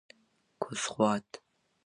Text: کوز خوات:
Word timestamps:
کوز 0.61 0.81
خوات: 0.93 1.27